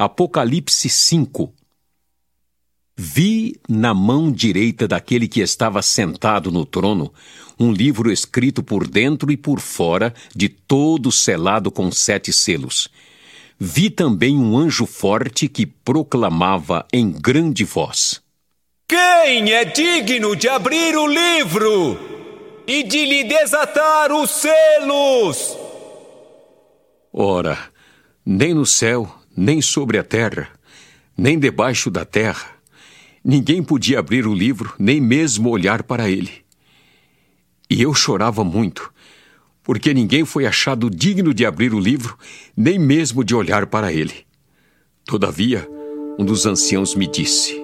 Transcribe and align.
Apocalipse 0.00 0.88
5 0.88 1.52
Vi 2.96 3.60
na 3.68 3.92
mão 3.92 4.32
direita 4.32 4.88
daquele 4.88 5.28
que 5.28 5.42
estava 5.42 5.82
sentado 5.82 6.50
no 6.50 6.64
trono 6.64 7.12
um 7.58 7.70
livro 7.70 8.10
escrito 8.10 8.62
por 8.62 8.88
dentro 8.88 9.30
e 9.30 9.36
por 9.36 9.60
fora, 9.60 10.14
de 10.34 10.48
todo 10.48 11.12
selado 11.12 11.70
com 11.70 11.92
sete 11.92 12.32
selos. 12.32 12.88
Vi 13.58 13.90
também 13.90 14.38
um 14.38 14.56
anjo 14.56 14.86
forte 14.86 15.46
que 15.48 15.66
proclamava 15.66 16.86
em 16.90 17.12
grande 17.12 17.62
voz: 17.62 18.22
Quem 18.88 19.52
é 19.52 19.66
digno 19.66 20.34
de 20.34 20.48
abrir 20.48 20.96
o 20.96 21.06
livro 21.06 22.62
e 22.66 22.82
de 22.84 23.04
lhe 23.04 23.24
desatar 23.24 24.10
os 24.12 24.30
selos? 24.30 25.58
Ora, 27.12 27.58
nem 28.24 28.54
no 28.54 28.64
céu, 28.64 29.19
nem 29.36 29.60
sobre 29.62 29.98
a 29.98 30.04
terra, 30.04 30.48
nem 31.16 31.38
debaixo 31.38 31.90
da 31.90 32.04
terra 32.04 32.60
Ninguém 33.22 33.62
podia 33.62 33.98
abrir 33.98 34.26
o 34.26 34.34
livro, 34.34 34.72
nem 34.78 34.98
mesmo 34.98 35.50
olhar 35.50 35.82
para 35.82 36.08
ele. 36.08 36.32
E 37.68 37.82
eu 37.82 37.92
chorava 37.92 38.42
muito, 38.42 38.90
porque 39.62 39.92
ninguém 39.92 40.24
foi 40.24 40.46
achado 40.46 40.88
digno 40.88 41.34
de 41.34 41.44
abrir 41.44 41.74
o 41.74 41.78
livro, 41.78 42.16
nem 42.56 42.78
mesmo 42.78 43.22
de 43.22 43.34
olhar 43.34 43.66
para 43.66 43.92
ele. 43.92 44.24
Todavia, 45.04 45.68
um 46.18 46.24
dos 46.24 46.46
anciãos 46.46 46.94
me 46.94 47.06
disse: 47.06 47.62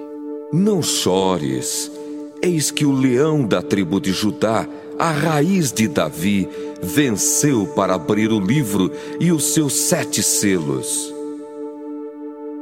Não 0.53 0.83
chores. 0.83 1.91
Eis 2.39 2.69
que 2.69 2.85
o 2.85 2.91
leão 2.91 3.47
da 3.47 3.63
tribo 3.63 3.99
de 3.99 4.13
Judá, 4.13 4.67
a 4.99 5.09
raiz 5.09 5.71
de 5.71 5.87
Davi, 5.87 6.47
venceu 6.83 7.65
para 7.75 7.95
abrir 7.95 8.31
o 8.31 8.39
livro 8.39 8.91
e 9.19 9.31
os 9.31 9.55
seus 9.55 9.73
sete 9.73 10.21
selos. 10.21 11.16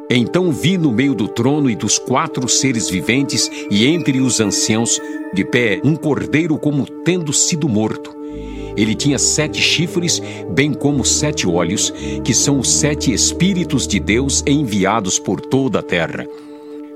Então 0.09 0.51
vi 0.51 0.77
no 0.77 0.91
meio 0.91 1.15
do 1.15 1.27
trono 1.27 1.69
e 1.69 1.75
dos 1.75 1.97
quatro 1.97 2.47
seres 2.47 2.89
viventes 2.89 3.49
e 3.71 3.87
entre 3.87 4.19
os 4.21 4.39
anciãos, 4.39 5.01
de 5.33 5.43
pé, 5.43 5.81
um 5.83 5.95
cordeiro 5.95 6.57
como 6.57 6.85
tendo 6.85 7.33
sido 7.33 7.67
morto. 7.67 8.15
Ele 8.77 8.93
tinha 8.93 9.17
sete 9.17 9.61
chifres, 9.61 10.21
bem 10.51 10.73
como 10.73 11.03
sete 11.03 11.47
olhos, 11.47 11.91
que 12.23 12.33
são 12.33 12.59
os 12.59 12.69
sete 12.69 13.11
Espíritos 13.13 13.87
de 13.87 13.99
Deus 13.99 14.43
enviados 14.45 15.17
por 15.17 15.41
toda 15.41 15.79
a 15.79 15.83
terra. 15.83 16.27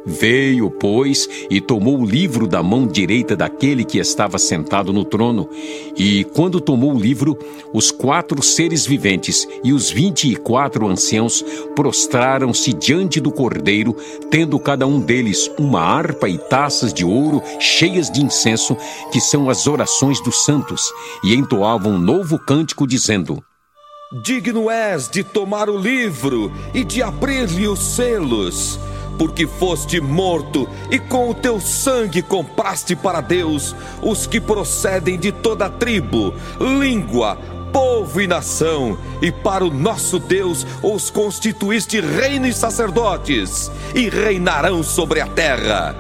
Veio, 0.06 0.72
pois, 0.72 1.28
e 1.50 1.60
tomou 1.60 2.00
o 2.00 2.06
livro 2.06 2.48
da 2.48 2.64
mão 2.64 2.88
direita 2.88 3.36
daquele 3.36 3.84
que 3.84 4.00
estava 4.00 4.38
sentado 4.38 4.94
no 4.94 5.04
trono. 5.04 5.50
E, 5.98 6.24
quando 6.34 6.62
tomou 6.62 6.94
o 6.94 7.00
livro, 7.00 7.38
os 7.74 7.92
quatro 7.92 8.42
seres 8.42 8.86
viventes 8.86 9.48
e 9.64 9.74
os 9.74 9.92
vinte 9.92 10.32
e 10.32 10.36
quatro 10.36 10.88
anciãos 10.88 11.44
prostraram-se 11.76 12.74
diante 12.74 13.20
do 13.20 13.32
cordeiro, 13.32 13.96
tendo 14.32 14.58
cada 14.58 14.88
um 14.88 15.00
deles 15.00 15.52
uma 15.60 15.82
harpa 15.82 16.30
e 16.30 16.38
taças 16.38 16.94
de 16.94 17.04
ouro 17.04 17.42
cheias 17.60 18.10
de 18.10 18.24
incenso, 18.24 18.78
que 19.12 19.20
são 19.20 19.50
as 19.50 19.68
orações 19.68 20.24
dos 20.24 20.46
santos, 20.46 20.82
e 21.24 21.36
entoavam 21.36 21.94
um 21.94 22.00
novo 22.00 22.40
cântico, 22.40 22.88
dizendo: 22.88 23.44
Digno 24.24 24.70
és 24.70 25.10
de 25.10 25.24
tomar 25.24 25.70
o 25.70 25.78
livro 25.78 26.52
e 26.74 26.84
de 26.86 27.04
abrir-lhe 27.04 27.68
os 27.68 27.80
selos 27.80 28.80
porque 29.20 29.46
foste 29.46 30.00
morto 30.00 30.68
e 30.90 30.98
com 30.98 31.30
o 31.30 31.34
teu 31.34 31.60
sangue 31.60 32.22
compraste 32.22 32.96
para 32.96 33.20
Deus 33.20 33.76
os 34.02 34.26
que 34.26 34.40
procedem 34.40 35.20
de 35.20 35.30
toda 35.30 35.70
tribo, 35.70 36.34
língua, 36.58 37.36
povo 37.74 38.22
e 38.22 38.28
nação, 38.28 38.98
e 39.22 39.30
para 39.30 39.66
o 39.66 39.70
nosso 39.70 40.20
Deus 40.20 40.66
os 40.82 41.10
constituíste 41.10 42.00
reino 42.00 42.48
e 42.48 42.54
sacerdotes, 42.54 43.70
e 43.94 44.10
reinarão 44.10 44.82
sobre 44.82 45.20
a 45.20 45.28
terra. 45.28 45.96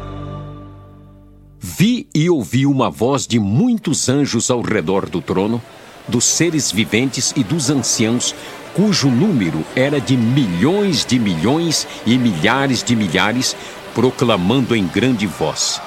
Vi 1.59 2.07
e 2.15 2.29
ouvi 2.29 2.65
uma 2.65 2.89
voz 2.89 3.27
de 3.27 3.37
muitos 3.37 4.07
anjos 4.07 4.49
ao 4.49 4.61
redor 4.61 5.09
do 5.09 5.21
trono, 5.21 5.61
dos 6.07 6.23
seres 6.23 6.71
viventes 6.71 7.33
e 7.35 7.43
dos 7.43 7.69
anciãos, 7.69 8.33
cujo 8.79 9.09
número 9.09 9.61
era 9.75 9.99
de 9.99 10.15
milhões 10.15 11.03
de 11.03 11.19
milhões 11.19 11.85
e 12.05 12.17
milhares 12.17 12.81
de 12.81 12.95
milhares, 12.95 13.53
proclamando 13.93 14.73
em 14.73 14.87
grande 14.87 15.27
voz: 15.27 15.81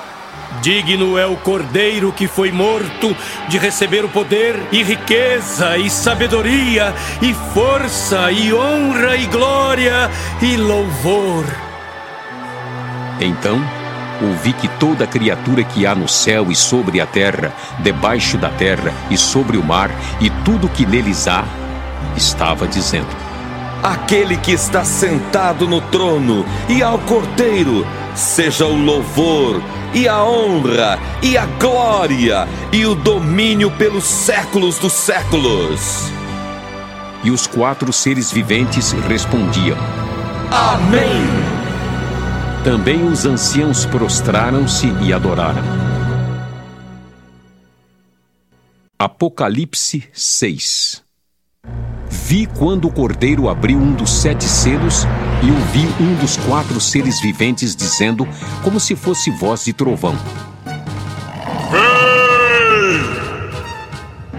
Digno 0.60 1.16
é 1.16 1.24
o 1.24 1.34
cordeiro 1.34 2.12
que 2.12 2.28
foi 2.28 2.52
morto 2.52 3.16
de 3.48 3.56
receber 3.56 4.04
o 4.04 4.10
poder 4.10 4.56
e 4.70 4.82
riqueza 4.82 5.78
e 5.78 5.88
sabedoria 5.88 6.94
e 7.22 7.32
força 7.54 8.30
e 8.30 8.52
honra 8.52 9.16
e 9.16 9.24
glória 9.24 10.10
e 10.42 10.54
louvor. 10.58 11.46
Então, 13.18 13.58
ouvi 14.20 14.52
que 14.52 14.68
toda 14.68 15.06
criatura 15.06 15.64
que 15.64 15.86
há 15.86 15.94
no 15.94 16.06
céu 16.06 16.52
e 16.52 16.54
sobre 16.54 17.00
a 17.00 17.06
terra, 17.06 17.54
debaixo 17.78 18.36
da 18.36 18.50
terra 18.50 18.92
e 19.10 19.16
sobre 19.16 19.56
o 19.56 19.64
mar, 19.64 19.90
e 20.20 20.28
tudo 20.44 20.68
que 20.68 20.84
neles 20.84 21.26
há, 21.26 21.42
estava 22.16 22.66
dizendo: 22.66 23.08
Aquele 23.82 24.36
que 24.36 24.52
está 24.52 24.84
sentado 24.84 25.66
no 25.66 25.80
trono 25.80 26.44
e 26.68 26.82
ao 26.82 26.98
cordeiro, 27.00 27.86
seja 28.14 28.66
o 28.66 28.76
louvor 28.76 29.60
e 29.94 30.08
a 30.08 30.22
honra 30.24 30.98
e 31.22 31.36
a 31.36 31.46
glória 31.46 32.48
e 32.72 32.86
o 32.86 32.94
domínio 32.94 33.70
pelos 33.72 34.04
séculos 34.04 34.78
dos 34.78 34.92
séculos. 34.92 36.10
E 37.24 37.30
os 37.30 37.46
quatro 37.46 37.92
seres 37.92 38.30
viventes 38.30 38.92
respondiam: 38.92 39.76
Amém. 40.50 41.26
Também 42.64 43.04
os 43.04 43.26
anciãos 43.26 43.84
prostraram-se 43.86 44.86
e 45.02 45.12
adoraram. 45.12 45.62
Apocalipse 48.96 50.08
6 50.12 51.01
Vi 52.32 52.46
quando 52.46 52.88
o 52.88 52.90
cordeiro 52.90 53.46
abriu 53.46 53.76
um 53.76 53.92
dos 53.92 54.10
sete 54.10 54.44
selos 54.44 55.06
e 55.42 55.50
ouvi 55.50 55.86
um 56.02 56.14
dos 56.14 56.38
quatro 56.38 56.80
seres 56.80 57.20
viventes 57.20 57.76
dizendo, 57.76 58.26
como 58.62 58.80
se 58.80 58.96
fosse 58.96 59.30
voz 59.30 59.66
de 59.66 59.74
trovão: 59.74 60.16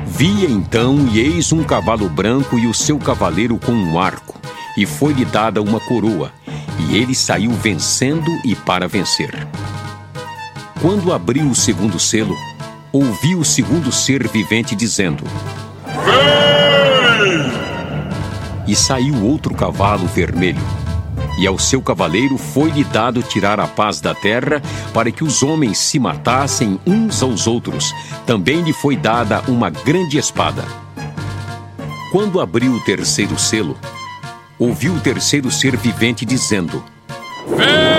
Vi 0.07 0.43
então, 0.43 1.07
e 1.11 1.19
eis 1.19 1.51
um 1.51 1.63
cavalo 1.63 2.09
branco 2.09 2.57
e 2.57 2.65
o 2.65 2.73
seu 2.73 2.97
cavaleiro 2.97 3.59
com 3.59 3.73
um 3.73 3.99
arco, 3.99 4.41
e 4.75 4.87
foi-lhe 4.87 5.23
dada 5.23 5.61
uma 5.61 5.79
coroa, 5.79 6.31
e 6.79 6.97
ele 6.97 7.13
saiu 7.13 7.51
vencendo 7.51 8.31
e 8.43 8.55
para 8.55 8.87
vencer. 8.87 9.47
Quando 10.81 11.13
abriu 11.13 11.47
o 11.47 11.53
segundo 11.53 11.99
selo, 11.99 12.35
ouvi 12.91 13.35
o 13.35 13.45
segundo 13.45 13.91
ser 13.91 14.27
vivente 14.27 14.75
dizendo: 14.75 15.23
e 18.67 18.75
saiu 18.75 19.23
outro 19.23 19.53
cavalo 19.53 20.07
vermelho. 20.07 20.61
E 21.37 21.47
ao 21.47 21.57
seu 21.57 21.81
cavaleiro 21.81 22.37
foi-lhe 22.37 22.83
dado 22.83 23.23
tirar 23.23 23.59
a 23.59 23.67
paz 23.67 23.99
da 23.99 24.13
terra, 24.13 24.61
para 24.93 25.11
que 25.11 25.23
os 25.23 25.41
homens 25.41 25.77
se 25.79 25.99
matassem 25.99 26.79
uns 26.85 27.23
aos 27.23 27.47
outros. 27.47 27.93
Também 28.25 28.61
lhe 28.61 28.73
foi 28.73 28.95
dada 28.95 29.41
uma 29.47 29.69
grande 29.69 30.17
espada. 30.17 30.63
Quando 32.11 32.39
abriu 32.39 32.73
o 32.73 32.79
terceiro 32.81 33.37
selo, 33.39 33.75
ouviu 34.59 34.93
o 34.93 34.99
terceiro 34.99 35.49
ser 35.49 35.75
vivente 35.75 36.23
dizendo: 36.23 36.83
Vem! 37.47 37.93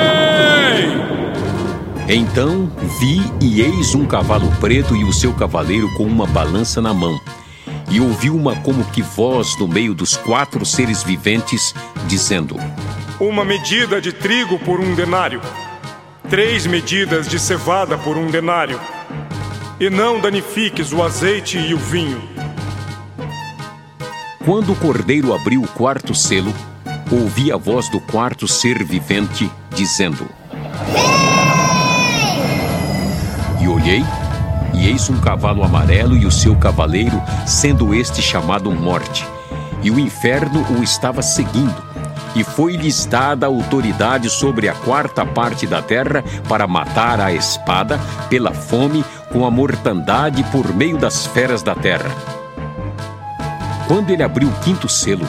Então 2.07 2.71
vi 3.01 3.21
e 3.41 3.61
eis 3.63 3.95
um 3.95 4.07
cavalo 4.07 4.49
preto 4.61 4.95
e 4.95 5.05
o 5.05 5.13
seu 5.13 5.33
cavaleiro 5.33 5.93
com 5.95 6.05
uma 6.05 6.27
balança 6.27 6.81
na 6.81 6.95
mão 6.95 7.19
e 7.91 8.01
ouviu 8.01 8.35
uma 8.35 8.57
como 8.57 8.85
que 8.85 9.03
voz 9.03 9.59
no 9.59 9.69
meio 9.69 9.95
dos 9.95 10.17
quatro 10.17 10.65
seres 10.65 11.03
viventes, 11.03 11.75
dizendo: 12.07 12.57
Uma 13.21 13.45
medida 13.45 14.01
de 14.01 14.13
trigo 14.13 14.59
por 14.59 14.81
um 14.81 14.95
denário, 14.95 15.41
três 16.29 16.67
medidas 16.67 17.29
de 17.29 17.39
cevada 17.39 17.97
por 17.99 18.17
um 18.17 18.31
denário, 18.31 18.81
e 19.79 19.91
não 19.91 20.21
danifiques 20.21 20.93
o 20.93 21.03
azeite 21.03 21.59
e 21.59 21.75
o 21.75 21.79
vinho. 21.79 22.23
Quando 24.45 24.73
o 24.73 24.77
cordeiro 24.77 25.33
abriu 25.33 25.63
o 25.63 25.69
quarto 25.69 26.15
selo, 26.15 26.53
ouvi 27.11 27.51
a 27.51 27.57
voz 27.57 27.89
do 27.89 28.01
quarto 28.01 28.47
ser 28.47 28.85
vivente 28.85 29.51
dizendo: 29.75 30.29
E 33.61 33.69
olhei, 33.69 34.05
eis 34.87 35.09
um 35.09 35.21
cavalo 35.21 35.65
amarelo 35.65 36.17
e 36.17 36.27
o 36.27 36.31
seu 36.31 36.57
cavaleiro, 36.57 37.21
sendo 37.47 37.95
este 37.95 38.21
chamado 38.21 38.71
Morte. 38.71 39.27
E 39.83 39.91
o 39.91 39.99
inferno 39.99 40.65
o 40.79 40.83
estava 40.83 41.23
seguindo. 41.23 41.83
E 42.35 42.43
foi-lhes 42.43 43.07
dada 43.07 43.47
autoridade 43.47 44.29
sobre 44.29 44.69
a 44.69 44.75
quarta 44.75 45.25
parte 45.25 45.67
da 45.67 45.81
terra 45.81 46.25
para 46.49 46.67
matar 46.67 47.21
a 47.21 47.33
espada, 47.33 47.99
pela 48.29 48.53
fome, 48.53 49.05
com 49.33 49.47
a 49.47 49.51
mortandade 49.51 50.43
por 50.45 50.75
meio 50.75 50.99
das 50.99 51.27
feras 51.27 51.63
da 51.63 51.75
terra. 51.75 52.11
Quando 53.87 54.11
ele 54.11 54.23
abriu 54.23 54.49
o 54.49 54.61
quinto 54.61 54.89
selo, 54.89 55.29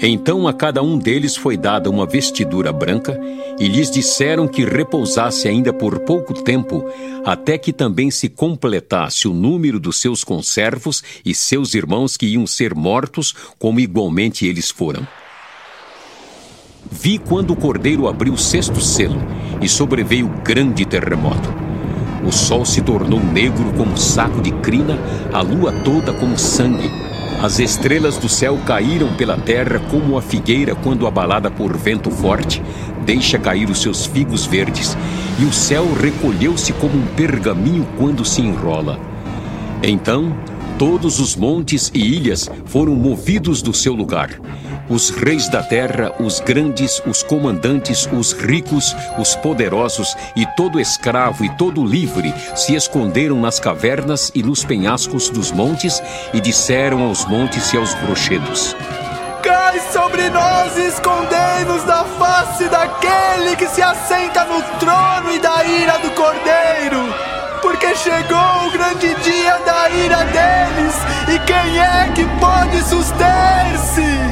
Então 0.00 0.46
a 0.46 0.52
cada 0.52 0.80
um 0.80 0.96
deles 0.96 1.36
foi 1.36 1.56
dada 1.56 1.90
uma 1.90 2.06
vestidura 2.06 2.72
branca, 2.72 3.18
e 3.58 3.66
lhes 3.66 3.90
disseram 3.90 4.46
que 4.46 4.64
repousasse 4.64 5.48
ainda 5.48 5.72
por 5.72 5.98
pouco 6.00 6.32
tempo, 6.32 6.84
até 7.24 7.58
que 7.58 7.72
também 7.72 8.08
se 8.08 8.28
completasse 8.28 9.26
o 9.26 9.34
número 9.34 9.80
dos 9.80 10.00
seus 10.00 10.22
conservos 10.22 11.02
e 11.24 11.34
seus 11.34 11.74
irmãos 11.74 12.16
que 12.16 12.26
iam 12.26 12.46
ser 12.46 12.76
mortos, 12.76 13.34
como 13.58 13.80
igualmente 13.80 14.46
eles 14.46 14.70
foram. 14.70 15.04
Vi 16.90 17.18
quando 17.18 17.50
o 17.50 17.56
cordeiro 17.56 18.06
abriu 18.06 18.34
o 18.34 18.38
sexto 18.38 18.80
selo, 18.80 19.20
e 19.60 19.68
sobreveio 19.68 20.28
grande 20.44 20.86
terremoto. 20.86 21.52
O 22.24 22.30
sol 22.30 22.64
se 22.64 22.80
tornou 22.82 23.18
negro 23.18 23.72
como 23.76 23.96
saco 23.96 24.40
de 24.40 24.52
crina, 24.52 24.96
a 25.32 25.42
lua 25.42 25.72
toda 25.82 26.12
como 26.12 26.38
sangue 26.38 27.07
as 27.40 27.60
estrelas 27.60 28.16
do 28.16 28.28
céu 28.28 28.58
caíram 28.66 29.14
pela 29.14 29.36
terra 29.36 29.78
como 29.90 30.18
a 30.18 30.22
figueira 30.22 30.74
quando 30.74 31.06
abalada 31.06 31.50
por 31.50 31.76
vento 31.76 32.10
forte 32.10 32.60
deixa 33.04 33.38
cair 33.38 33.70
os 33.70 33.80
seus 33.80 34.04
figos 34.04 34.44
verdes, 34.44 34.94
e 35.38 35.44
o 35.44 35.52
céu 35.52 35.86
recolheu-se 35.94 36.74
como 36.74 36.94
um 36.98 37.06
pergaminho 37.16 37.86
quando 37.96 38.22
se 38.22 38.42
enrola. 38.42 39.00
Então, 39.82 40.36
todos 40.78 41.18
os 41.18 41.34
montes 41.34 41.90
e 41.94 42.00
ilhas 42.00 42.50
foram 42.66 42.94
movidos 42.94 43.62
do 43.62 43.72
seu 43.72 43.94
lugar 43.94 44.38
os 44.88 45.10
reis 45.10 45.48
da 45.48 45.62
terra, 45.62 46.12
os 46.18 46.40
grandes, 46.40 47.02
os 47.06 47.22
comandantes, 47.22 48.08
os 48.12 48.32
ricos, 48.32 48.96
os 49.18 49.34
poderosos 49.36 50.16
e 50.34 50.46
todo 50.56 50.80
escravo 50.80 51.44
e 51.44 51.50
todo 51.56 51.84
livre 51.84 52.34
se 52.56 52.74
esconderam 52.74 53.40
nas 53.40 53.60
cavernas 53.60 54.32
e 54.34 54.42
nos 54.42 54.64
penhascos 54.64 55.28
dos 55.28 55.52
montes 55.52 56.02
e 56.32 56.40
disseram 56.40 57.02
aos 57.02 57.24
montes 57.26 57.72
e 57.72 57.76
aos 57.76 57.92
rochedos: 57.94 58.74
Cai 59.42 59.78
sobre 59.92 60.28
nós 60.30 60.76
e 60.76 60.88
escondei-nos 60.88 61.84
da 61.84 62.04
face 62.04 62.64
daquele 62.68 63.56
que 63.56 63.66
se 63.66 63.82
assenta 63.82 64.44
no 64.44 64.62
trono 64.78 65.32
e 65.34 65.38
da 65.38 65.64
ira 65.64 65.98
do 65.98 66.10
cordeiro. 66.12 67.14
Porque 67.60 67.94
chegou 67.96 68.66
o 68.66 68.70
grande 68.70 69.14
dia 69.22 69.58
da 69.66 69.90
ira 69.90 70.24
deles, 70.24 70.94
e 71.28 71.38
quem 71.40 71.78
é 71.78 72.12
que 72.14 72.24
pode 72.40 72.82
suster-se? 72.84 74.27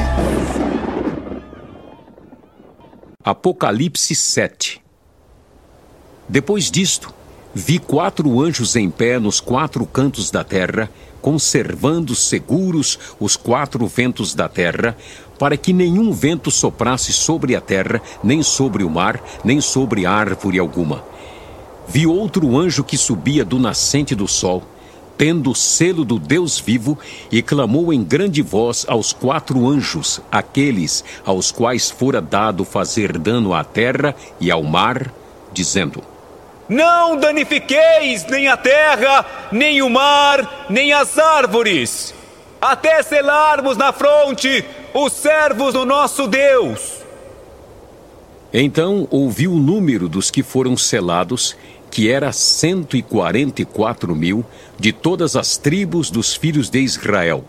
Apocalipse 3.29 4.15
7 4.15 4.81
Depois 6.29 6.71
disto, 6.71 7.13
vi 7.53 7.77
quatro 7.77 8.39
anjos 8.39 8.73
em 8.77 8.89
pé 8.89 9.19
nos 9.19 9.41
quatro 9.41 9.85
cantos 9.85 10.31
da 10.31 10.45
terra, 10.45 10.89
conservando 11.21 12.15
seguros 12.15 12.97
os 13.19 13.35
quatro 13.35 13.85
ventos 13.85 14.33
da 14.33 14.47
terra, 14.47 14.95
para 15.37 15.57
que 15.57 15.73
nenhum 15.73 16.13
vento 16.13 16.49
soprasse 16.49 17.11
sobre 17.11 17.53
a 17.53 17.59
terra, 17.59 18.01
nem 18.23 18.41
sobre 18.41 18.85
o 18.85 18.89
mar, 18.89 19.21
nem 19.43 19.59
sobre 19.59 20.05
árvore 20.05 20.57
alguma. 20.57 21.03
Vi 21.85 22.07
outro 22.07 22.57
anjo 22.57 22.81
que 22.81 22.97
subia 22.97 23.43
do 23.43 23.59
nascente 23.59 24.15
do 24.15 24.25
sol 24.25 24.63
tendo 25.17 25.51
o 25.51 25.55
selo 25.55 26.05
do 26.05 26.19
Deus 26.19 26.59
vivo, 26.59 26.97
e 27.31 27.41
clamou 27.41 27.91
em 27.91 28.03
grande 28.03 28.41
voz 28.41 28.85
aos 28.87 29.11
quatro 29.11 29.67
anjos, 29.67 30.21
aqueles 30.31 31.03
aos 31.25 31.51
quais 31.51 31.89
fora 31.89 32.21
dado 32.21 32.63
fazer 32.63 33.17
dano 33.17 33.53
à 33.53 33.63
terra 33.63 34.15
e 34.39 34.51
ao 34.51 34.63
mar, 34.63 35.11
dizendo: 35.51 36.03
Não 36.69 37.17
danifiqueis 37.17 38.25
nem 38.27 38.47
a 38.47 38.55
terra, 38.55 39.25
nem 39.51 39.81
o 39.81 39.89
mar, 39.89 40.67
nem 40.69 40.93
as 40.93 41.17
árvores, 41.17 42.13
até 42.61 43.01
selarmos 43.01 43.75
na 43.75 43.91
fronte 43.91 44.63
os 44.93 45.13
servos 45.13 45.73
do 45.73 45.85
nosso 45.85 46.27
Deus. 46.27 46.97
Então 48.53 49.07
ouviu 49.11 49.51
o 49.51 49.59
número 49.59 50.07
dos 50.07 50.31
que 50.31 50.41
foram 50.41 50.77
selados 50.77 51.55
que 51.89 52.09
era 52.09 52.31
144 52.31 54.15
mil, 54.15 54.45
de 54.79 54.91
todas 54.91 55.35
as 55.35 55.57
tribos 55.57 56.09
dos 56.09 56.35
filhos 56.35 56.69
de 56.69 56.79
Israel. 56.79 57.43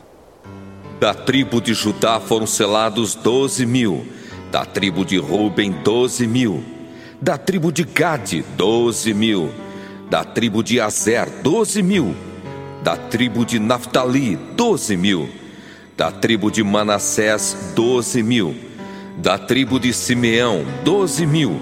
Da 0.98 1.14
tribo 1.14 1.60
de 1.60 1.74
Judá 1.74 2.18
foram 2.18 2.46
selados 2.46 3.14
doze 3.14 3.64
mil, 3.64 4.06
da 4.50 4.64
tribo 4.64 5.04
de 5.04 5.18
Ruben, 5.18 5.70
doze 5.84 6.26
mil, 6.26 6.62
da 7.20 7.36
tribo 7.36 7.70
de 7.70 7.84
Gade, 7.84 8.44
doze 8.56 9.12
mil, 9.12 9.50
da 10.10 10.24
tribo 10.24 10.62
de 10.62 10.80
Azer, 10.80 11.28
doze 11.42 11.82
mil, 11.82 12.16
da 12.82 12.96
tribo 12.96 13.44
de 13.44 13.58
Naphtali, 13.58 14.36
doze 14.56 14.96
mil, 14.96 15.28
da 15.96 16.10
tribo 16.10 16.50
de 16.50 16.64
Manassés, 16.64 17.72
doze 17.76 18.22
mil, 18.22 18.56
da 19.18 19.36
tribo 19.36 19.78
de 19.78 19.92
Simeão, 19.92 20.64
doze 20.84 21.26
mil, 21.26 21.60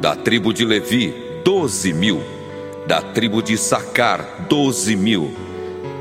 da 0.00 0.14
tribo 0.14 0.52
de 0.54 0.64
Levi, 0.64 1.12
doze 1.44 1.92
mil. 1.92 2.37
Da 2.88 3.02
tribo 3.02 3.42
de 3.42 3.54
Sacar, 3.58 4.46
doze 4.48 4.96
mil. 4.96 5.30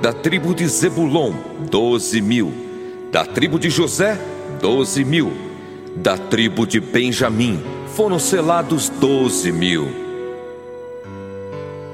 Da 0.01 0.13
tribo 0.13 0.53
de 0.53 0.65
Zebulon, 0.69 1.33
doze 1.69 2.21
mil. 2.21 2.49
Da 3.11 3.25
tribo 3.25 3.59
de 3.59 3.69
José, 3.69 4.17
doze 4.61 5.03
mil. 5.03 5.29
Da 5.97 6.17
tribo 6.17 6.65
de 6.65 6.79
Benjamim, 6.79 7.61
foram 7.93 8.17
selados 8.17 8.87
doze 8.87 9.51
mil. 9.51 10.06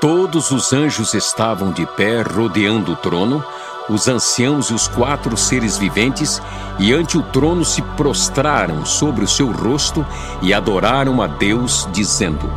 Todos 0.00 0.50
os 0.50 0.72
anjos 0.72 1.12
estavam 1.12 1.70
de 1.70 1.84
pé 1.84 2.22
rodeando 2.22 2.92
o 2.92 2.96
trono, 2.96 3.44
os 3.86 4.08
anciãos 4.08 4.70
e 4.70 4.74
os 4.74 4.88
quatro 4.88 5.36
seres 5.36 5.76
viventes, 5.76 6.40
e 6.78 6.90
ante 6.90 7.18
o 7.18 7.22
trono 7.22 7.66
se 7.66 7.82
prostraram 7.82 8.86
sobre 8.86 9.24
o 9.24 9.28
seu 9.28 9.52
rosto 9.52 10.06
e 10.40 10.54
adoraram 10.54 11.20
a 11.20 11.26
Deus, 11.26 11.86
dizendo: 11.92 12.50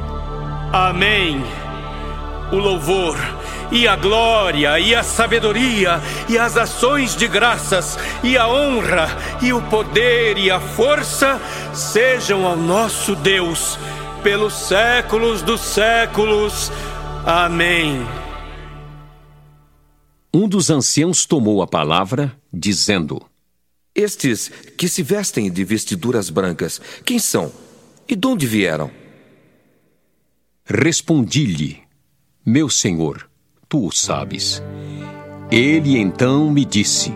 Amém. 0.71 1.43
O 2.50 2.55
louvor 2.55 3.17
e 3.69 3.89
a 3.89 3.95
glória 3.97 4.79
e 4.79 4.95
a 4.95 5.03
sabedoria 5.03 6.00
e 6.29 6.38
as 6.38 6.55
ações 6.55 7.13
de 7.13 7.27
graças 7.27 7.97
e 8.23 8.38
a 8.38 8.47
honra 8.47 9.09
e 9.41 9.51
o 9.51 9.62
poder 9.63 10.38
e 10.38 10.50
a 10.50 10.62
força 10.62 11.41
sejam 11.73 12.45
ao 12.45 12.55
nosso 12.55 13.15
Deus 13.15 13.77
pelos 14.23 14.53
séculos 14.53 15.41
dos 15.41 15.59
séculos. 15.59 16.71
Amém. 17.25 18.05
Um 20.33 20.45
dos 20.45 20.69
anciãos 20.69 21.25
tomou 21.25 21.61
a 21.61 21.67
palavra, 21.67 22.35
dizendo: 22.51 23.21
Estes 23.95 24.51
que 24.77 24.89
se 24.89 25.01
vestem 25.01 25.49
de 25.49 25.63
vestiduras 25.63 26.29
brancas, 26.29 26.81
quem 27.05 27.19
são 27.19 27.49
e 28.09 28.15
de 28.15 28.27
onde 28.27 28.45
vieram? 28.45 28.91
Respondi-lhe: 30.65 31.81
Meu 32.45 32.69
senhor, 32.69 33.29
tu 33.69 33.87
o 33.87 33.91
sabes. 33.91 34.61
Ele 35.49 35.97
então 35.97 36.51
me 36.51 36.65
disse: 36.65 37.13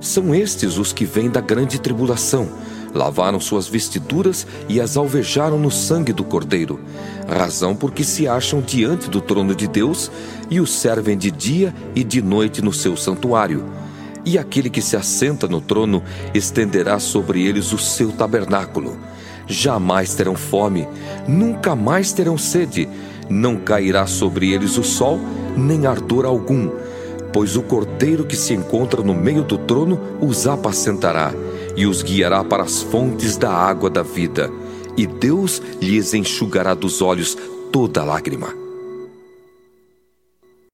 São 0.00 0.34
estes 0.34 0.76
os 0.76 0.92
que 0.92 1.04
vêm 1.04 1.30
da 1.30 1.40
grande 1.40 1.80
tribulação. 1.80 2.48
Lavaram 2.94 3.38
suas 3.40 3.68
vestiduras 3.68 4.46
e 4.68 4.80
as 4.80 4.96
alvejaram 4.96 5.58
no 5.58 5.70
sangue 5.70 6.12
do 6.12 6.24
Cordeiro, 6.24 6.80
razão 7.28 7.74
porque 7.74 8.02
se 8.02 8.26
acham 8.26 8.60
diante 8.60 9.10
do 9.10 9.20
trono 9.20 9.54
de 9.54 9.66
Deus 9.66 10.10
e 10.50 10.60
o 10.60 10.66
servem 10.66 11.16
de 11.16 11.30
dia 11.30 11.74
e 11.94 12.02
de 12.02 12.22
noite 12.22 12.62
no 12.62 12.72
seu 12.72 12.96
santuário. 12.96 13.64
E 14.24 14.38
aquele 14.38 14.70
que 14.70 14.82
se 14.82 14.96
assenta 14.96 15.46
no 15.46 15.60
trono 15.60 16.02
estenderá 16.34 16.98
sobre 16.98 17.44
eles 17.44 17.72
o 17.72 17.78
seu 17.78 18.10
tabernáculo. 18.10 18.98
Jamais 19.46 20.14
terão 20.14 20.34
fome, 20.34 20.88
nunca 21.28 21.76
mais 21.76 22.12
terão 22.12 22.36
sede, 22.36 22.88
não 23.28 23.56
cairá 23.56 24.06
sobre 24.06 24.52
eles 24.52 24.76
o 24.78 24.82
sol, 24.82 25.20
nem 25.56 25.86
ardor 25.86 26.24
algum 26.24 26.70
pois 27.36 27.54
o 27.54 27.62
cordeiro 27.62 28.24
que 28.24 28.34
se 28.34 28.54
encontra 28.54 29.02
no 29.02 29.12
meio 29.12 29.42
do 29.42 29.58
trono 29.58 30.00
os 30.22 30.46
apacentará 30.46 31.34
e 31.76 31.86
os 31.86 32.02
guiará 32.02 32.42
para 32.42 32.62
as 32.62 32.82
fontes 32.82 33.36
da 33.36 33.52
água 33.52 33.90
da 33.90 34.02
vida, 34.02 34.50
e 34.96 35.06
Deus 35.06 35.60
lhes 35.80 36.14
enxugará 36.14 36.74
dos 36.74 37.02
olhos 37.02 37.36
toda 37.70 38.02
lágrima. 38.02 38.54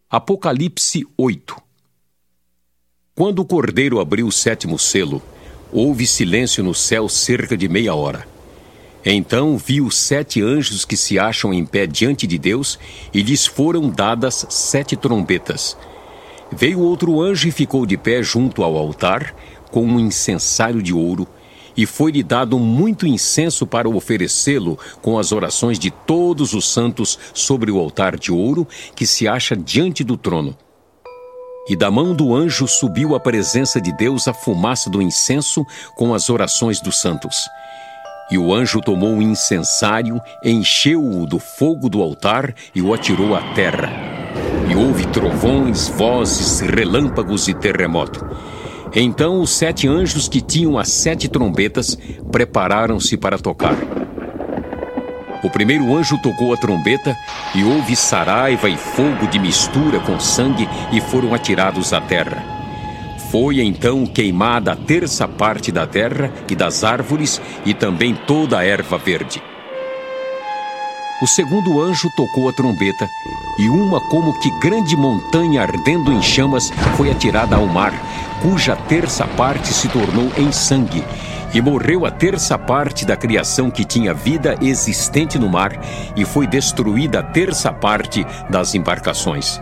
Apocalipse 0.09 1.05
8 1.17 1.57
Quando 3.15 3.41
o 3.41 3.45
cordeiro 3.45 3.99
abriu 3.99 4.27
o 4.27 4.33
sétimo 4.33 4.79
selo, 4.79 5.21
houve 5.73 6.07
silêncio 6.07 6.63
no 6.63 6.75
céu 6.75 7.09
cerca 7.09 7.57
de 7.57 7.69
meia 7.69 7.95
hora. 7.95 8.29
Então 9.05 9.57
vi 9.57 9.81
os 9.81 9.97
sete 9.97 10.41
anjos 10.41 10.85
que 10.85 10.97
se 10.97 11.19
acham 11.19 11.53
em 11.53 11.67
pé 11.67 11.87
diante 11.87 12.27
de 12.27 12.39
Deus, 12.39 12.79
e 13.13 13.21
lhes 13.23 13.47
foram 13.47 13.91
dadas 13.91 14.47
sete 14.49 14.97
trombetas. 14.97 15.77
Veio 16.53 16.81
outro 16.81 17.21
anjo 17.21 17.49
e 17.49 17.51
ficou 17.51 17.87
de 17.87 17.97
pé 17.97 18.23
junto 18.23 18.63
ao 18.63 18.77
altar, 18.77 19.35
com 19.73 19.85
um 19.85 19.99
incensário 19.99 20.81
de 20.81 20.95
ouro, 20.95 21.27
e 21.77 21.87
foi-lhe 21.87 22.23
dado 22.23 22.59
muito 22.59 23.07
incenso 23.07 23.67
para 23.67 23.89
oferecê-lo 23.89 24.79
com 25.01 25.19
as 25.19 25.33
orações 25.33 25.79
de 25.79 25.91
todos 25.91 26.53
os 26.53 26.71
santos 26.71 27.19
sobre 27.35 27.73
o 27.73 27.79
altar 27.79 28.17
de 28.17 28.31
ouro 28.31 28.69
que 28.95 29.07
se 29.07 29.27
acha 29.27 29.57
diante 29.57 30.05
do 30.05 30.17
trono. 30.17 30.57
E 31.69 31.75
da 31.75 31.91
mão 31.91 32.15
do 32.15 32.35
anjo 32.35 32.69
subiu 32.69 33.15
à 33.15 33.21
presença 33.21 33.81
de 33.81 33.91
Deus 33.97 34.29
a 34.29 34.35
fumaça 34.35 34.91
do 34.91 35.01
incenso 35.01 35.65
com 35.97 36.13
as 36.13 36.29
orações 36.29 36.81
dos 36.81 37.01
santos. 37.01 37.37
E 38.31 38.37
o 38.37 38.53
anjo 38.53 38.81
tomou 38.81 39.15
o 39.15 39.23
incensário, 39.23 40.21
encheu-o 40.45 41.27
do 41.27 41.39
fogo 41.39 41.89
do 41.89 42.03
altar 42.03 42.55
e 42.75 42.83
o 42.83 42.93
atirou 42.93 43.35
à 43.35 43.55
terra 43.55 44.13
e 44.69 44.75
houve 44.75 45.07
trovões, 45.09 45.89
vozes, 45.89 46.61
relâmpagos 46.61 47.47
e 47.49 47.55
terremoto. 47.55 48.25
Então 48.95 49.41
os 49.41 49.51
sete 49.51 49.89
anjos 49.89 50.29
que 50.29 50.41
tinham 50.41 50.79
as 50.79 50.89
sete 50.91 51.29
trombetas 51.29 51.97
prepararam-se 52.31 53.17
para 53.17 53.39
tocar. 53.39 53.77
O 55.43 55.51
primeiro 55.51 55.97
anjo 55.97 56.21
tocou 56.23 56.53
a 56.53 56.57
trombeta 56.57 57.17
e 57.55 57.65
houve 57.65 57.97
saraiva 57.97 58.69
e 58.69 58.77
fogo 58.77 59.27
de 59.27 59.39
mistura 59.39 59.99
com 60.01 60.21
sangue 60.21 60.69
e 60.93 61.01
foram 61.01 61.35
atirados 61.35 61.93
à 61.93 62.01
terra. 62.01 62.45
Foi 63.31 63.61
então 63.61 64.07
queimada 64.07 64.73
a 64.73 64.77
terça 64.77 65.27
parte 65.27 65.73
da 65.73 65.87
terra 65.87 66.31
e 66.49 66.55
das 66.55 66.85
árvores 66.85 67.41
e 67.65 67.73
também 67.73 68.15
toda 68.15 68.59
a 68.59 68.65
erva 68.65 68.99
verde. 68.99 69.43
O 71.23 71.27
segundo 71.29 71.81
anjo 71.81 72.11
tocou 72.17 72.49
a 72.49 72.53
trombeta, 72.53 73.09
e 73.57 73.69
uma 73.69 74.01
como 74.01 74.37
que 74.41 74.51
grande 74.59 74.97
montanha 74.97 75.63
ardendo 75.63 76.13
em 76.13 76.21
chamas 76.21 76.69
foi 76.97 77.13
atirada 77.13 77.55
ao 77.55 77.65
mar, 77.65 77.93
cuja 78.43 78.75
terça 78.75 79.25
parte 79.25 79.73
se 79.73 79.87
tornou 79.87 80.33
em 80.37 80.51
sangue, 80.51 81.05
e 81.55 81.61
morreu 81.61 82.05
a 82.05 82.11
terça 82.11 82.59
parte 82.59 83.05
da 83.05 83.17
criação 83.17 83.71
que 83.71 83.85
tinha 83.85 84.13
vida 84.13 84.57
existente 84.61 85.39
no 85.39 85.49
mar, 85.49 85.81
e 86.17 86.25
foi 86.25 86.45
destruída 86.45 87.21
a 87.21 87.23
terça 87.23 87.73
parte 87.73 88.27
das 88.51 88.75
embarcações. 88.75 89.61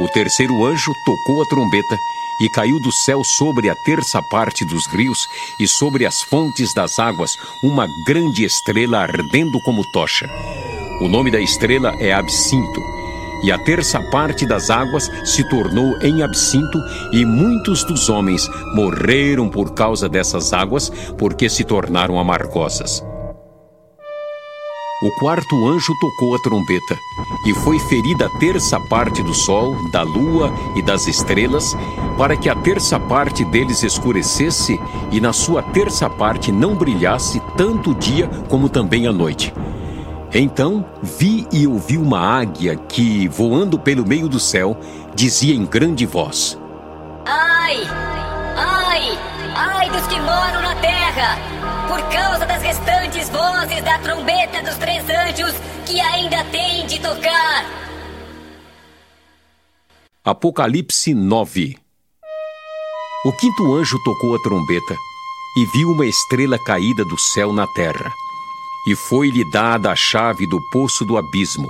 O 0.00 0.08
terceiro 0.14 0.64
anjo 0.64 0.92
tocou 1.04 1.42
a 1.42 1.44
trombeta, 1.44 1.98
e 2.40 2.48
caiu 2.48 2.80
do 2.80 2.92
céu 2.92 3.22
sobre 3.24 3.68
a 3.68 3.74
terça 3.74 4.22
parte 4.22 4.64
dos 4.64 4.86
rios 4.86 5.26
e 5.60 5.66
sobre 5.66 6.06
as 6.06 6.22
fontes 6.22 6.72
das 6.74 6.98
águas 6.98 7.36
uma 7.62 7.86
grande 8.06 8.44
estrela 8.44 8.98
ardendo 8.98 9.60
como 9.60 9.84
tocha. 9.92 10.28
O 11.00 11.08
nome 11.08 11.30
da 11.30 11.40
estrela 11.40 11.94
é 12.00 12.12
Absinto. 12.12 12.80
E 13.42 13.52
a 13.52 13.58
terça 13.58 14.00
parte 14.10 14.44
das 14.44 14.68
águas 14.68 15.08
se 15.24 15.48
tornou 15.48 15.96
em 16.02 16.22
absinto, 16.22 16.76
e 17.12 17.24
muitos 17.24 17.84
dos 17.84 18.08
homens 18.08 18.48
morreram 18.74 19.48
por 19.48 19.74
causa 19.74 20.08
dessas 20.08 20.52
águas, 20.52 20.90
porque 21.16 21.48
se 21.48 21.62
tornaram 21.62 22.18
amargosas. 22.18 23.00
O 25.00 25.12
quarto 25.12 25.68
anjo 25.68 25.94
tocou 26.00 26.34
a 26.34 26.40
trombeta, 26.40 26.98
e 27.46 27.54
foi 27.54 27.78
ferida 27.78 28.26
a 28.26 28.38
terça 28.40 28.80
parte 28.80 29.22
do 29.22 29.32
sol, 29.32 29.88
da 29.92 30.02
lua 30.02 30.52
e 30.74 30.82
das 30.82 31.06
estrelas, 31.06 31.76
para 32.16 32.36
que 32.36 32.48
a 32.48 32.56
terça 32.56 32.98
parte 32.98 33.44
deles 33.44 33.84
escurecesse 33.84 34.76
e 35.12 35.20
na 35.20 35.32
sua 35.32 35.62
terça 35.62 36.10
parte 36.10 36.50
não 36.50 36.74
brilhasse 36.74 37.40
tanto 37.56 37.92
o 37.92 37.94
dia 37.94 38.26
como 38.48 38.68
também 38.68 39.06
a 39.06 39.12
noite. 39.12 39.54
Então 40.34 40.84
vi 41.00 41.46
e 41.52 41.64
ouvi 41.64 41.96
uma 41.96 42.18
águia 42.18 42.74
que, 42.74 43.28
voando 43.28 43.78
pelo 43.78 44.04
meio 44.04 44.28
do 44.28 44.40
céu, 44.40 44.76
dizia 45.14 45.54
em 45.54 45.64
grande 45.64 46.06
voz: 46.06 46.58
Ai! 47.24 47.86
Ai! 48.56 49.16
Ai 49.54 49.90
dos 49.90 50.06
que 50.08 50.16
moram 50.16 50.60
na 50.60 50.74
terra! 50.74 51.57
Por 51.88 52.00
causa 52.10 52.44
das 52.44 52.62
restantes 52.62 53.30
vozes 53.30 53.82
da 53.82 53.98
trombeta 53.98 54.62
dos 54.62 54.76
três 54.76 55.02
anjos 55.08 55.54
que 55.86 55.98
ainda 56.00 56.44
têm 56.44 56.86
de 56.86 57.00
tocar. 57.00 57.64
Apocalipse 60.22 61.14
9 61.14 61.78
O 63.24 63.32
quinto 63.32 63.74
anjo 63.74 63.96
tocou 64.04 64.36
a 64.36 64.38
trombeta 64.42 64.94
e 65.56 65.64
viu 65.72 65.90
uma 65.90 66.04
estrela 66.04 66.58
caída 66.58 67.02
do 67.06 67.18
céu 67.18 67.52
na 67.52 67.66
terra. 67.68 68.12
E 68.86 68.94
foi-lhe 68.94 69.50
dada 69.50 69.90
a 69.90 69.96
chave 69.96 70.46
do 70.46 70.60
poço 70.70 71.04
do 71.04 71.16
abismo. 71.16 71.68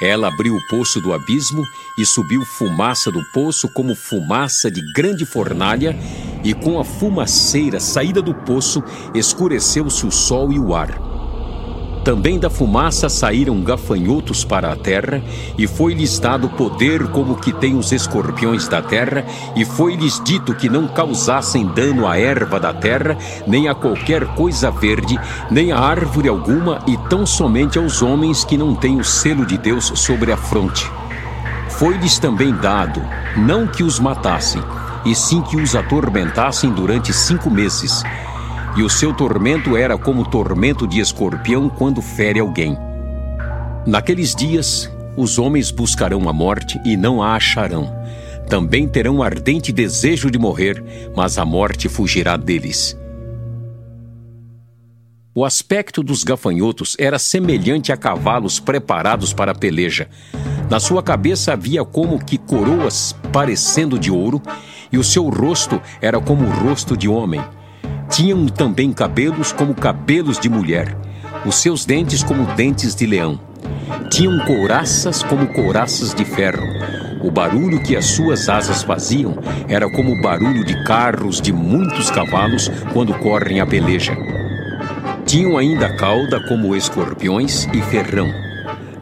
Ela 0.00 0.28
abriu 0.28 0.56
o 0.56 0.66
poço 0.68 1.00
do 1.00 1.12
abismo 1.12 1.66
e 1.98 2.06
subiu 2.06 2.44
fumaça 2.44 3.10
do 3.10 3.22
poço 3.32 3.68
como 3.68 3.94
fumaça 3.94 4.70
de 4.70 4.80
grande 4.92 5.26
fornalha, 5.26 5.96
e 6.42 6.54
com 6.54 6.80
a 6.80 6.84
fumaceira 6.84 7.78
saída 7.78 8.22
do 8.22 8.34
poço 8.34 8.82
escureceu-se 9.14 10.06
o 10.06 10.10
sol 10.10 10.52
e 10.52 10.58
o 10.58 10.74
ar. 10.74 11.09
Também 12.04 12.38
da 12.38 12.48
fumaça 12.48 13.10
saíram 13.10 13.60
gafanhotos 13.60 14.42
para 14.42 14.72
a 14.72 14.76
terra, 14.76 15.22
e 15.58 15.66
foi-lhes 15.66 16.18
dado 16.18 16.48
poder 16.48 17.08
como 17.08 17.36
que 17.36 17.52
tem 17.52 17.76
os 17.76 17.92
escorpiões 17.92 18.66
da 18.68 18.80
terra, 18.80 19.24
e 19.54 19.66
foi-lhes 19.66 20.18
dito 20.24 20.54
que 20.54 20.68
não 20.68 20.88
causassem 20.88 21.66
dano 21.66 22.06
à 22.06 22.18
erva 22.18 22.58
da 22.58 22.72
terra, 22.72 23.18
nem 23.46 23.68
a 23.68 23.74
qualquer 23.74 24.24
coisa 24.34 24.70
verde, 24.70 25.20
nem 25.50 25.72
a 25.72 25.78
árvore 25.78 26.28
alguma, 26.28 26.78
e 26.86 26.96
tão 27.08 27.26
somente 27.26 27.78
aos 27.78 28.00
homens 28.00 28.44
que 28.44 28.56
não 28.56 28.74
têm 28.74 28.98
o 28.98 29.04
selo 29.04 29.44
de 29.44 29.58
Deus 29.58 29.92
sobre 29.94 30.32
a 30.32 30.38
fronte. 30.38 30.90
Foi-lhes 31.68 32.18
também 32.18 32.54
dado, 32.54 33.02
não 33.36 33.66
que 33.66 33.82
os 33.82 34.00
matassem, 34.00 34.62
e 35.04 35.14
sim 35.14 35.42
que 35.42 35.56
os 35.56 35.76
atormentassem 35.76 36.70
durante 36.70 37.12
cinco 37.12 37.50
meses 37.50 38.02
e 38.76 38.82
o 38.82 38.88
seu 38.88 39.12
tormento 39.12 39.76
era 39.76 39.98
como 39.98 40.22
o 40.22 40.26
tormento 40.26 40.86
de 40.86 41.00
escorpião 41.00 41.68
quando 41.68 42.00
fere 42.00 42.40
alguém. 42.40 42.76
Naqueles 43.86 44.34
dias, 44.34 44.90
os 45.16 45.38
homens 45.38 45.70
buscarão 45.70 46.28
a 46.28 46.32
morte 46.32 46.80
e 46.84 46.96
não 46.96 47.22
a 47.22 47.34
acharão. 47.34 47.92
Também 48.48 48.88
terão 48.88 49.22
ardente 49.22 49.72
desejo 49.72 50.30
de 50.30 50.38
morrer, 50.38 50.82
mas 51.14 51.38
a 51.38 51.44
morte 51.44 51.88
fugirá 51.88 52.36
deles. 52.36 52.96
O 55.32 55.44
aspecto 55.44 56.02
dos 56.02 56.24
gafanhotos 56.24 56.96
era 56.98 57.18
semelhante 57.18 57.92
a 57.92 57.96
cavalos 57.96 58.58
preparados 58.58 59.32
para 59.32 59.52
a 59.52 59.54
peleja. 59.54 60.08
Na 60.68 60.80
sua 60.80 61.02
cabeça 61.02 61.52
havia 61.52 61.84
como 61.84 62.24
que 62.24 62.36
coroas 62.36 63.14
parecendo 63.32 63.98
de 63.98 64.10
ouro, 64.10 64.42
e 64.92 64.98
o 64.98 65.04
seu 65.04 65.28
rosto 65.28 65.80
era 66.02 66.20
como 66.20 66.44
o 66.44 66.50
rosto 66.50 66.96
de 66.96 67.08
homem. 67.08 67.40
Tinham 68.10 68.46
também 68.46 68.92
cabelos 68.92 69.52
como 69.52 69.72
cabelos 69.72 70.38
de 70.38 70.48
mulher, 70.48 70.96
os 71.46 71.54
seus 71.54 71.84
dentes 71.84 72.24
como 72.24 72.44
dentes 72.54 72.94
de 72.94 73.06
leão. 73.06 73.38
Tinham 74.10 74.44
couraças 74.44 75.22
como 75.22 75.46
couraças 75.46 76.12
de 76.12 76.24
ferro. 76.24 76.66
O 77.22 77.30
barulho 77.30 77.80
que 77.80 77.96
as 77.96 78.06
suas 78.06 78.48
asas 78.48 78.82
faziam 78.82 79.38
era 79.68 79.88
como 79.88 80.12
o 80.12 80.20
barulho 80.20 80.64
de 80.64 80.82
carros 80.84 81.40
de 81.40 81.52
muitos 81.52 82.10
cavalos 82.10 82.68
quando 82.92 83.14
correm 83.14 83.60
a 83.60 83.66
peleja. 83.66 84.16
Tinham 85.24 85.56
ainda 85.56 85.94
cauda 85.94 86.40
como 86.48 86.74
escorpiões 86.74 87.68
e 87.72 87.80
ferrão. 87.80 88.28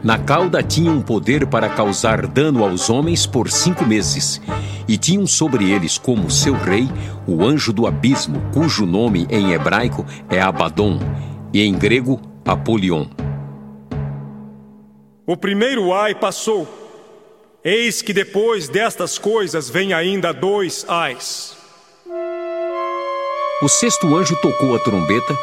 Na 0.03 0.19
cauda 0.19 0.61
tinha 0.61 0.91
um 0.91 1.01
poder 1.01 1.47
para 1.47 1.67
causar 1.67 2.27
dano 2.27 2.63
aos 2.63 2.89
homens 2.89 3.25
por 3.25 3.49
cinco 3.49 3.85
meses, 3.85 4.39
e 4.89 4.97
tinham 4.97 5.27
sobre 5.27 5.71
eles 5.71 5.99
como 5.99 6.31
seu 6.31 6.55
rei 6.55 6.89
o 7.27 7.45
anjo 7.45 7.71
do 7.71 7.85
abismo, 7.85 8.41
cujo 8.51 8.87
nome 8.87 9.27
em 9.29 9.51
hebraico 9.51 10.03
é 10.27 10.41
Abaddon 10.41 10.97
e 11.53 11.61
em 11.61 11.77
grego 11.77 12.19
Apolion. 12.43 13.05
O 15.27 15.37
primeiro 15.37 15.93
ai 15.93 16.15
passou. 16.15 16.67
Eis 17.63 18.01
que 18.01 18.11
depois 18.11 18.67
destas 18.67 19.19
coisas 19.19 19.69
vem 19.69 19.93
ainda 19.93 20.33
dois 20.33 20.83
ais. 20.89 21.55
O 23.61 23.67
sexto 23.67 24.07
anjo 24.15 24.35
tocou 24.37 24.75
a 24.75 24.79
trombeta 24.79 25.37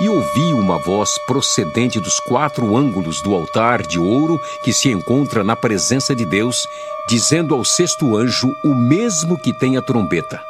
e 0.00 0.08
ouvi 0.08 0.52
uma 0.52 0.78
voz 0.78 1.18
procedente 1.26 2.00
dos 2.00 2.18
quatro 2.20 2.76
ângulos 2.76 3.20
do 3.22 3.34
altar 3.34 3.86
de 3.86 3.98
ouro 3.98 4.40
que 4.62 4.72
se 4.72 4.90
encontra 4.90 5.44
na 5.44 5.54
presença 5.54 6.14
de 6.14 6.24
Deus, 6.24 6.66
dizendo 7.08 7.54
ao 7.54 7.64
sexto 7.64 8.16
anjo 8.16 8.48
o 8.64 8.74
mesmo 8.74 9.38
que 9.38 9.52
tem 9.52 9.76
a 9.76 9.82
trombeta. 9.82 10.40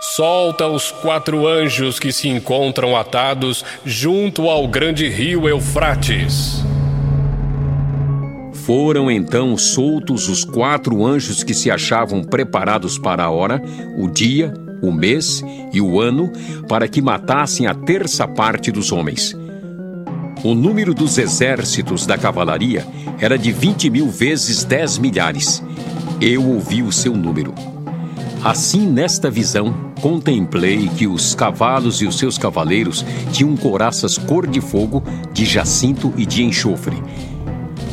Solta 0.00 0.66
os 0.66 0.90
quatro 0.90 1.46
anjos 1.46 1.98
que 1.98 2.12
se 2.12 2.28
encontram 2.28 2.96
atados 2.96 3.64
junto 3.84 4.48
ao 4.48 4.66
grande 4.66 5.08
rio 5.08 5.48
Eufrates. 5.48 6.62
Foram 8.66 9.10
então 9.10 9.56
soltos 9.56 10.28
os 10.28 10.44
quatro 10.44 11.04
anjos 11.04 11.42
que 11.42 11.54
se 11.54 11.70
achavam 11.70 12.22
preparados 12.22 12.98
para 12.98 13.24
a 13.24 13.30
hora, 13.30 13.62
o 13.96 14.08
dia 14.08 14.52
o 14.82 14.92
mês 14.92 15.42
e 15.72 15.80
o 15.80 16.00
ano, 16.00 16.30
para 16.68 16.88
que 16.88 17.00
matassem 17.00 17.66
a 17.66 17.74
terça 17.74 18.26
parte 18.26 18.72
dos 18.72 18.90
homens. 18.90 19.34
O 20.44 20.54
número 20.54 20.92
dos 20.92 21.18
exércitos 21.18 22.04
da 22.04 22.18
cavalaria 22.18 22.84
era 23.20 23.38
de 23.38 23.52
vinte 23.52 23.88
mil 23.88 24.08
vezes 24.08 24.64
dez 24.64 24.98
milhares. 24.98 25.62
Eu 26.20 26.44
ouvi 26.44 26.82
o 26.82 26.90
seu 26.90 27.16
número. 27.16 27.54
Assim, 28.42 28.84
nesta 28.84 29.30
visão, 29.30 29.72
contemplei 30.00 30.88
que 30.88 31.06
os 31.06 31.32
cavalos 31.32 32.02
e 32.02 32.06
os 32.06 32.18
seus 32.18 32.36
cavaleiros 32.36 33.04
tinham 33.30 33.56
coraças 33.56 34.18
cor 34.18 34.48
de 34.48 34.60
fogo, 34.60 35.00
de 35.32 35.44
jacinto 35.44 36.12
e 36.16 36.26
de 36.26 36.42
enxofre. 36.42 37.00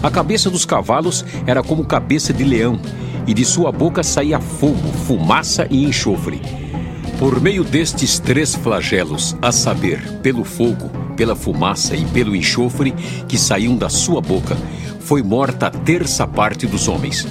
A 0.02 0.10
cabeça 0.10 0.50
dos 0.50 0.66
cavalos 0.66 1.24
era 1.46 1.62
como 1.62 1.86
cabeça 1.86 2.34
de 2.34 2.44
leão, 2.44 2.80
e 3.28 3.34
de 3.34 3.46
sua 3.46 3.72
boca 3.72 4.02
saía 4.02 4.40
fogo, 4.40 4.92
fumaça 5.06 5.68
e 5.70 5.86
enxofre. 5.86 6.42
Por 7.20 7.42
meio 7.42 7.66
destes 7.66 8.18
três 8.18 8.56
flagelos, 8.56 9.36
a 9.42 9.52
saber, 9.52 10.02
pelo 10.24 10.46
fogo, 10.46 10.90
pela 11.18 11.36
fumaça 11.36 11.94
e 11.94 12.06
pelo 12.06 12.34
enxofre 12.34 12.94
que 13.28 13.38
saíam 13.38 13.76
da 13.76 13.90
sua 13.90 14.22
boca, 14.22 14.56
foi 15.02 15.22
morta 15.22 15.68
a 15.68 15.70
terça 15.70 16.26
parte 16.26 16.66
dos 16.66 16.88
homens. 16.88 17.28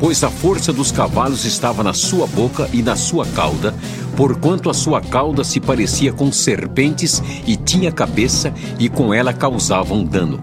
Pois 0.00 0.24
a 0.24 0.30
força 0.30 0.72
dos 0.72 0.90
cavalos 0.90 1.44
estava 1.44 1.84
na 1.84 1.92
sua 1.92 2.26
boca 2.26 2.68
e 2.72 2.82
na 2.82 2.96
sua 2.96 3.24
cauda, 3.24 3.72
porquanto 4.16 4.68
a 4.68 4.74
sua 4.74 5.00
cauda 5.00 5.44
se 5.44 5.60
parecia 5.60 6.12
com 6.12 6.32
serpentes 6.32 7.22
e 7.46 7.54
tinha 7.54 7.92
cabeça, 7.92 8.52
e 8.80 8.88
com 8.88 9.14
ela 9.14 9.32
causavam 9.32 10.04
dano. 10.04 10.40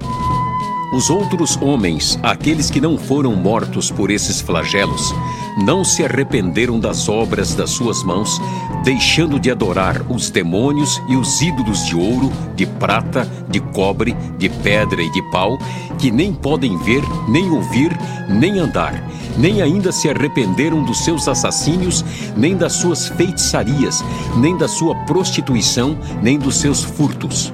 Os 0.96 1.10
outros 1.10 1.58
homens, 1.62 2.18
aqueles 2.24 2.72
que 2.72 2.80
não 2.80 2.98
foram 2.98 3.36
mortos 3.36 3.92
por 3.92 4.10
esses 4.10 4.40
flagelos, 4.40 5.14
não 5.58 5.84
se 5.84 6.06
arrependeram 6.06 6.80
das 6.80 7.10
obras 7.10 7.54
das 7.54 7.72
suas 7.72 8.02
mãos, 8.02 8.40
deixando 8.82 9.38
de 9.38 9.52
adorar 9.52 10.02
os 10.10 10.30
demônios 10.30 11.02
e 11.10 11.18
os 11.18 11.42
ídolos 11.42 11.86
de 11.86 11.98
ouro, 11.98 12.32
de 12.56 12.66
prata, 12.66 13.30
de 13.50 13.60
cobre, 13.60 14.16
de 14.38 14.48
pedra 14.48 15.04
e 15.04 15.12
de 15.12 15.22
pau, 15.32 15.58
que 15.98 16.10
nem 16.10 16.34
podem 16.34 16.78
ver, 16.78 17.04
nem 17.28 17.52
ouvir, 17.52 17.92
nem 18.30 18.58
andar, 18.58 18.94
nem 19.38 19.62
ainda 19.62 19.92
se 19.92 20.10
arrependeram 20.10 20.82
dos 20.82 21.04
seus 21.04 21.28
assassínios, 21.28 22.06
nem 22.38 22.56
das 22.56 22.72
suas 22.72 23.10
feitiçarias, 23.10 24.02
nem 24.38 24.56
da 24.56 24.70
sua 24.70 24.96
prostituição, 25.04 25.98
nem 26.24 26.40
dos 26.40 26.56
seus 26.56 26.86
furtos. 26.86 27.54